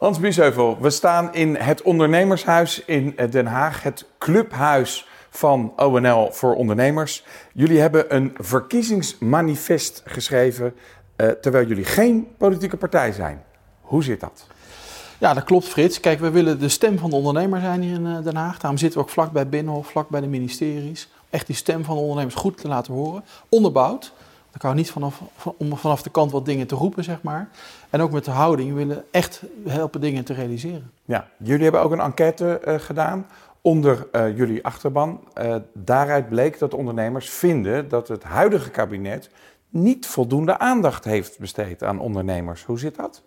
Hans 0.00 0.18
Biesheuvel, 0.18 0.78
we 0.80 0.90
staan 0.90 1.34
in 1.34 1.56
het 1.56 1.82
ondernemershuis 1.82 2.84
in 2.84 3.16
Den 3.30 3.46
Haag, 3.46 3.82
het 3.82 4.04
clubhuis 4.18 5.06
van 5.30 5.72
ONL 5.76 6.28
voor 6.32 6.54
ondernemers. 6.54 7.24
Jullie 7.52 7.80
hebben 7.80 8.14
een 8.14 8.34
verkiezingsmanifest 8.38 10.02
geschreven 10.04 10.74
uh, 11.16 11.28
terwijl 11.28 11.66
jullie 11.66 11.84
geen 11.84 12.28
politieke 12.38 12.76
partij 12.76 13.12
zijn. 13.12 13.42
Hoe 13.80 14.04
zit 14.04 14.20
dat? 14.20 14.46
Ja, 15.18 15.34
dat 15.34 15.44
klopt 15.44 15.64
Frits. 15.64 16.00
Kijk, 16.00 16.20
we 16.20 16.30
willen 16.30 16.58
de 16.58 16.68
stem 16.68 16.98
van 16.98 17.10
de 17.10 17.16
ondernemer 17.16 17.60
zijn 17.60 17.82
hier 17.82 17.94
in 17.94 18.06
eh, 18.06 18.22
Den 18.24 18.36
Haag. 18.36 18.58
Daarom 18.58 18.78
zitten 18.78 18.98
we 18.98 19.04
ook 19.04 19.12
vlak 19.12 19.32
bij 19.32 19.48
Binnenhof, 19.48 19.86
vlak 19.86 20.08
bij 20.08 20.20
de 20.20 20.26
ministeries. 20.26 21.08
Echt 21.30 21.46
die 21.46 21.56
stem 21.56 21.84
van 21.84 21.94
de 21.94 22.00
ondernemers 22.00 22.34
goed 22.34 22.56
te 22.56 22.68
laten 22.68 22.94
horen. 22.94 23.24
Onderbouwd. 23.48 24.12
Dan 24.50 24.58
kan 24.58 24.76
niet 24.76 24.90
vanaf, 24.90 25.20
om 25.56 25.76
vanaf 25.76 26.02
de 26.02 26.10
kant 26.10 26.32
wat 26.32 26.44
dingen 26.44 26.66
te 26.66 26.74
roepen, 26.74 27.04
zeg 27.04 27.22
maar. 27.22 27.48
En 27.90 28.00
ook 28.00 28.10
met 28.10 28.24
de 28.24 28.30
houding. 28.30 28.74
Willen 28.74 29.04
echt 29.10 29.42
helpen 29.66 30.00
dingen 30.00 30.24
te 30.24 30.34
realiseren. 30.34 30.90
Ja, 31.04 31.28
jullie 31.36 31.62
hebben 31.62 31.80
ook 31.80 31.92
een 31.92 32.00
enquête 32.00 32.60
uh, 32.64 32.74
gedaan 32.74 33.26
onder 33.60 34.06
uh, 34.12 34.36
jullie 34.36 34.64
achterban. 34.64 35.20
Uh, 35.38 35.56
daaruit 35.72 36.28
bleek 36.28 36.58
dat 36.58 36.74
ondernemers 36.74 37.30
vinden 37.30 37.88
dat 37.88 38.08
het 38.08 38.22
huidige 38.22 38.70
kabinet 38.70 39.30
niet 39.68 40.06
voldoende 40.06 40.58
aandacht 40.58 41.04
heeft 41.04 41.38
besteed 41.38 41.82
aan 41.82 42.00
ondernemers. 42.00 42.64
Hoe 42.64 42.78
zit 42.78 42.96
dat? 42.96 43.22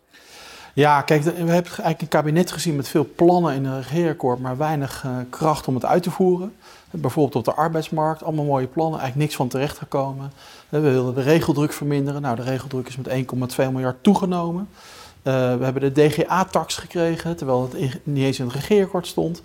Ja, 0.75 1.01
kijk, 1.01 1.23
we 1.23 1.31
hebben 1.31 1.53
eigenlijk 1.53 2.01
een 2.01 2.07
kabinet 2.07 2.51
gezien 2.51 2.75
met 2.75 2.87
veel 2.87 3.07
plannen 3.15 3.53
in 3.53 3.65
een 3.65 3.77
regeerakkoord, 3.77 4.39
maar 4.39 4.57
weinig 4.57 5.03
uh, 5.05 5.11
kracht 5.29 5.67
om 5.67 5.75
het 5.75 5.85
uit 5.85 6.03
te 6.03 6.11
voeren. 6.11 6.53
Bijvoorbeeld 6.91 7.35
op 7.35 7.45
de 7.45 7.61
arbeidsmarkt, 7.61 8.23
allemaal 8.23 8.45
mooie 8.45 8.67
plannen, 8.67 8.99
eigenlijk 8.99 9.25
niks 9.25 9.35
van 9.35 9.47
terecht 9.47 9.77
gekomen. 9.77 10.31
We 10.69 10.79
wilden 10.79 11.15
de 11.15 11.21
regeldruk 11.21 11.73
verminderen. 11.73 12.21
Nou, 12.21 12.35
de 12.35 12.41
regeldruk 12.41 12.87
is 12.87 12.97
met 12.97 13.09
1,2 13.57 13.71
miljard 13.71 14.03
toegenomen. 14.03 14.69
Uh, 14.71 15.33
we 15.33 15.63
hebben 15.63 15.93
de 15.93 16.07
DGA-tax 16.07 16.77
gekregen, 16.77 17.35
terwijl 17.35 17.61
het 17.61 17.99
niet 18.03 18.23
eens 18.23 18.39
in 18.39 18.45
het 18.45 18.55
regeerakkoord 18.55 19.07
stond. 19.07 19.41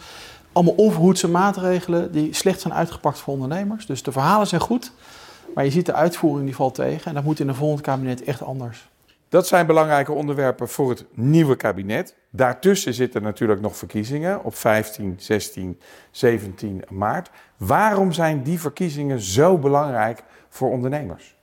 Allemaal 0.53 0.75
onverhoedse 0.75 1.29
maatregelen 1.29 2.13
die 2.13 2.35
slecht 2.35 2.61
zijn 2.61 2.75
uitgepakt 2.75 3.19
voor 3.19 3.35
ondernemers. 3.35 3.87
Dus 3.87 4.03
de 4.03 4.13
verhalen 4.13 4.47
zijn 4.47 4.61
goed, 4.61 4.92
maar 5.55 5.65
je 5.65 5.70
ziet 5.70 5.87
de 5.87 5.95
uitvoering 5.95 6.47
die 6.47 6.57
valt 6.57 6.75
tegen. 6.75 7.05
En 7.05 7.15
dat 7.15 7.25
moet 7.25 7.41
in 7.41 7.48
een 7.48 7.55
volgend 7.55 7.81
kabinet 7.81 8.25
echt 8.25 8.42
anders. 8.42 8.89
Dat 9.29 9.47
zijn 9.47 9.67
belangrijke 9.67 10.12
onderwerpen 10.12 10.69
voor 10.69 10.91
het 10.91 11.05
nieuwe 11.15 11.57
kabinet. 11.57 12.15
Daartussen 12.31 12.95
zitten 12.95 13.23
natuurlijk 13.23 13.61
nog 13.61 13.77
verkiezingen 13.77 14.45
op 14.45 14.55
15, 14.55 15.15
16, 15.19 15.81
17 16.11 16.83
maart. 16.89 17.31
Waarom 17.57 18.12
zijn 18.12 18.43
die 18.43 18.61
verkiezingen 18.61 19.20
zo 19.20 19.59
belangrijk 19.59 20.23
voor 20.48 20.70
ondernemers? 20.70 21.37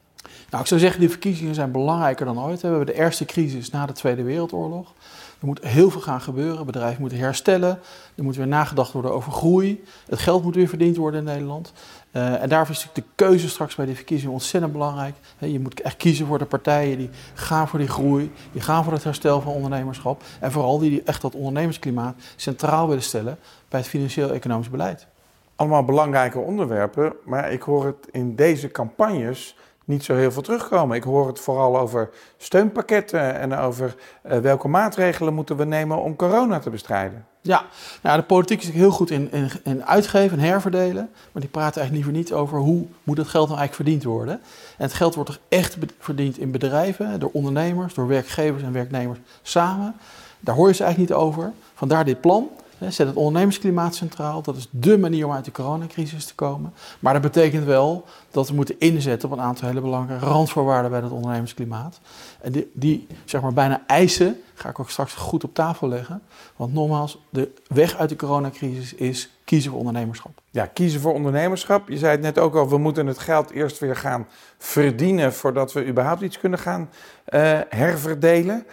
Nou, 0.50 0.62
ik 0.62 0.68
zou 0.68 0.80
zeggen, 0.80 1.00
die 1.00 1.10
verkiezingen 1.10 1.56
zijn 1.56 1.72
belangrijker 1.72 2.26
dan 2.26 2.40
ooit. 2.40 2.62
We 2.62 2.68
hebben 2.68 2.86
de 2.86 2.94
eerste 2.94 3.26
crisis 3.26 3.70
na 3.70 3.86
de 3.86 3.94
Tweede 3.94 4.24
Wereldoorlog. 4.24 4.94
Er 5.40 5.46
moet 5.46 5.64
heel 5.64 5.90
veel 5.90 6.02
gaan 6.02 6.22
gebeuren. 6.22 6.66
Bedrijven 6.66 7.02
moeten 7.02 7.20
herstellen. 7.20 7.80
Er 8.16 8.24
moet 8.24 8.36
weer 8.36 8.48
nagedacht 8.48 8.92
worden 8.92 9.12
over 9.12 9.32
groei. 9.32 9.84
Het 10.10 10.20
geld 10.20 10.44
moet 10.44 10.56
weer 10.56 10.68
verdiend 10.68 10.98
worden 10.98 11.20
in 11.20 11.26
Nederland. 11.26 11.74
Uh, 12.16 12.42
en 12.42 12.50
daarvoor 12.50 12.76
is 12.76 12.90
de 12.94 13.04
keuze 13.16 13.50
straks 13.50 13.76
bij 13.76 13.86
die 13.86 13.96
verkiezingen 13.96 14.34
ontzettend 14.34 14.74
belangrijk. 14.74 15.16
je 15.38 15.60
moet 15.60 15.82
echt 15.82 15.98
kiezen 15.98 16.26
voor 16.26 16.38
de 16.38 16.46
partijen 16.46 16.98
die 16.98 17.10
gaan 17.34 17.68
voor 17.68 17.80
die 17.80 17.88
groei, 17.88 18.32
die 18.52 18.62
gaan 18.62 18.84
voor 18.84 18.94
het 18.94 19.04
herstel 19.04 19.42
van 19.42 19.54
ondernemerschap. 19.54 20.24
En 20.40 20.52
vooral 20.52 20.80
die, 20.80 20.90
die 20.90 21.04
echt 21.04 21.22
dat 21.22 21.36
ondernemersklimaat 21.36 22.16
centraal 22.36 22.88
willen 22.88 23.04
stellen 23.04 23.38
bij 23.70 23.80
het 23.80 23.90
financieel-economisch 23.90 24.70
beleid. 24.70 25.08
Allemaal 25.56 25.86
belangrijke 25.86 26.40
onderwerpen, 26.40 27.14
maar 27.24 27.52
ik 27.52 27.62
hoor 27.62 27.86
het 27.86 28.08
in 28.12 28.36
deze 28.36 28.72
campagnes 28.72 29.56
niet 29.86 30.04
zo 30.04 30.16
heel 30.16 30.32
veel 30.32 30.42
terugkomen. 30.42 30.96
Ik 30.96 31.04
hoor 31.04 31.28
het 31.28 31.40
vooral 31.40 31.80
over 31.80 32.10
steunpakketten 32.38 33.40
en 33.40 33.54
over 33.54 33.96
uh, 34.26 34.38
welke 34.38 34.68
maatregelen 34.68 35.34
moeten 35.34 35.58
we 35.58 35.66
nemen 35.66 36.02
om 36.02 36.16
corona 36.16 36.60
te 36.60 36.70
bestrijden. 36.70 37.26
Ja, 37.46 37.66
nou, 38.02 38.18
de 38.18 38.24
politiek 38.24 38.62
is 38.62 38.70
heel 38.70 38.92
goed 38.92 39.10
in, 39.10 39.32
in, 39.32 39.50
in, 39.64 39.86
uitgeven 39.86 40.40
en 40.40 40.46
herverdelen. 40.46 41.10
Maar 41.32 41.42
die 41.42 41.52
praten 41.52 41.82
eigenlijk 41.82 41.94
liever 41.94 42.12
niet 42.12 42.34
over 42.34 42.58
hoe 42.58 42.86
moet 43.04 43.18
het 43.18 43.28
geld 43.28 43.48
nou 43.48 43.60
eigenlijk 43.60 43.90
verdiend 43.90 44.04
worden. 44.04 44.34
En 44.78 44.84
het 44.84 44.94
geld 44.94 45.16
wordt 45.16 45.30
toch 45.30 45.40
echt 45.50 45.78
verdiend 46.00 46.38
in 46.38 46.52
bedrijven, 46.52 47.20
door 47.20 47.30
ondernemers, 47.34 47.94
door 47.94 48.08
werkgevers 48.08 48.64
en 48.64 48.72
werknemers 48.72 49.20
samen. 49.42 49.96
Daar 50.40 50.56
hoor 50.56 50.68
je 50.68 50.74
ze 50.74 50.84
eigenlijk 50.84 51.12
niet 51.12 51.22
over. 51.22 51.52
Vandaar 51.74 52.06
dit 52.06 52.22
plan. 52.22 52.50
Zet 52.90 53.08
het 53.08 53.16
ondernemersklimaat 53.16 53.96
centraal. 53.96 54.42
Dat 54.42 54.56
is 54.56 54.68
dé 54.72 54.98
manier 54.98 55.26
om 55.26 55.32
uit 55.32 55.46
de 55.46 55.52
coronacrisis 55.52 56.26
te 56.26 56.36
komen. 56.36 56.74
Maar 57.00 57.14
dat 57.14 57.22
betekent 57.22 57.66
wel 57.66 58.06
dat 58.32 58.50
we 58.50 58.56
moeten 58.56 58.80
inzetten 58.80 59.32
op 59.32 59.38
een 59.38 59.44
aantal 59.44 59.68
hele 59.68 59.82
belangrijke 59.82 60.26
randvoorwaarden 60.26 60.92
bij 60.92 61.02
dat 61.02 61.12
ondernemersklimaat. 61.12 62.00
En 62.42 62.52
die, 62.52 62.72
die 62.74 63.08
zeg 63.26 63.42
maar 63.42 63.54
bijna 63.54 63.84
eisen, 63.88 64.42
ga 64.54 64.70
ik 64.70 64.80
ook 64.80 64.90
straks 64.90 65.14
goed 65.14 65.44
op 65.44 65.54
tafel 65.54 65.88
leggen. 65.88 66.22
Want 66.56 66.74
nogmaals, 66.74 67.22
de 67.30 67.52
weg 67.68 67.96
uit 67.96 68.10
de 68.10 68.16
coronacrisis 68.16 68.94
is 68.94 69.30
kiezen 69.44 69.70
voor 69.70 69.80
ondernemerschap. 69.80 70.42
Ja, 70.52 70.66
kiezen 70.66 71.02
voor 71.02 71.14
ondernemerschap. 71.14 71.90
Je 71.90 71.98
zei 71.98 72.12
het 72.12 72.22
net 72.22 72.40
ook 72.40 72.56
al, 72.56 72.70
we 72.70 72.78
moeten 72.78 73.08
het 73.08 73.20
geld 73.20 73.52
eerst 73.52 73.80
weer 73.80 73.96
gaan 73.96 74.28
verdienen 74.58 75.34
voordat 75.34 75.74
we 75.74 75.88
überhaupt 75.88 76.22
iets 76.22 76.40
kunnen 76.40 76.60
gaan 76.60 76.90
uh, 77.30 77.60
herverdelen. 77.70 78.66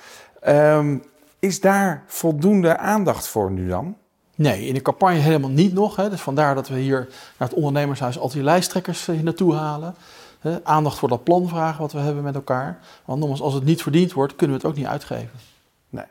Um, 0.48 1.02
is 1.38 1.60
daar 1.60 2.02
voldoende 2.06 2.76
aandacht 2.76 3.28
voor 3.28 3.50
nu 3.50 3.68
dan? 3.68 3.96
Nee, 4.42 4.66
in 4.66 4.74
de 4.74 4.82
campagne 4.82 5.18
helemaal 5.18 5.50
niet 5.50 5.72
nog. 5.72 5.96
Hè. 5.96 6.10
Dus 6.10 6.20
vandaar 6.20 6.54
dat 6.54 6.68
we 6.68 6.78
hier 6.78 7.08
naar 7.38 7.48
het 7.48 7.56
ondernemershuis 7.56 8.18
al 8.18 8.28
die 8.28 8.42
lijsttrekkers 8.42 9.06
hier 9.06 9.22
naartoe 9.22 9.54
halen. 9.54 9.94
Hè. 10.40 10.64
Aandacht 10.64 10.98
voor 10.98 11.08
dat 11.08 11.24
plan 11.24 11.48
vragen 11.48 11.80
wat 11.80 11.92
we 11.92 11.98
hebben 11.98 12.22
met 12.22 12.34
elkaar. 12.34 12.78
Want 13.04 13.18
nogmaals, 13.18 13.40
als 13.40 13.54
het 13.54 13.64
niet 13.64 13.82
verdiend 13.82 14.12
wordt, 14.12 14.36
kunnen 14.36 14.56
we 14.56 14.62
het 14.62 14.72
ook 14.72 14.78
niet 14.78 14.88
uitgeven. 14.90 15.38
Nee, 15.88 16.04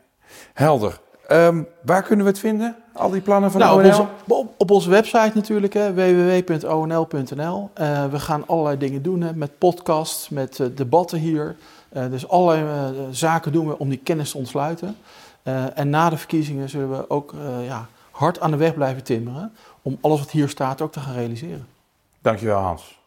helder. 0.52 1.00
Um, 1.30 1.66
waar 1.82 2.02
kunnen 2.02 2.24
we 2.24 2.30
het 2.30 2.40
vinden, 2.40 2.76
al 2.92 3.10
die 3.10 3.20
plannen 3.20 3.50
van 3.50 3.60
nou, 3.60 3.78
ONL? 3.78 3.88
Op 3.88 4.00
onze, 4.00 4.08
op, 4.28 4.54
op 4.56 4.70
onze 4.70 4.90
website 4.90 5.30
natuurlijk, 5.34 5.72
www.onl.nl. 5.74 7.70
Uh, 7.80 8.04
we 8.04 8.20
gaan 8.20 8.46
allerlei 8.46 8.78
dingen 8.78 9.02
doen 9.02 9.20
hè, 9.20 9.34
met 9.34 9.58
podcasts, 9.58 10.28
met 10.28 10.58
uh, 10.58 10.66
debatten 10.74 11.18
hier. 11.18 11.56
Uh, 11.92 12.04
dus 12.10 12.28
allerlei 12.28 12.64
zaken 13.10 13.52
doen 13.52 13.68
we 13.68 13.78
om 13.78 13.88
die 13.88 13.98
kennis 13.98 14.30
te 14.30 14.38
ontsluiten. 14.38 14.96
en 15.74 15.90
na 15.90 16.10
de 16.10 16.16
verkiezingen 16.16 16.68
zullen 16.68 16.90
we 16.90 17.10
ook 17.10 17.34
ja, 17.66 17.88
hard 18.12 18.40
aan 18.40 18.50
de 18.50 18.56
weg 18.56 18.74
blijven 18.74 19.04
timmeren 19.04 19.52
om 19.82 19.98
alles 20.00 20.18
wat 20.18 20.30
hier 20.30 20.48
staat 20.48 20.80
ook 20.80 20.92
te 20.92 21.00
gaan 21.00 21.14
realiseren. 21.14 21.66
Dankjewel 22.20 22.58
Hans. 22.60 23.01